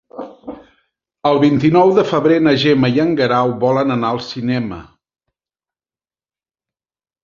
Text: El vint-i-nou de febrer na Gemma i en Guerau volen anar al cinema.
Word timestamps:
El 1.31 1.41
vint-i-nou 1.43 1.93
de 1.99 2.07
febrer 2.13 2.41
na 2.47 2.55
Gemma 2.65 2.93
i 2.97 2.99
en 3.05 3.13
Guerau 3.23 3.55
volen 3.67 3.97
anar 3.99 4.13
al 4.13 4.27
cinema. 4.33 4.85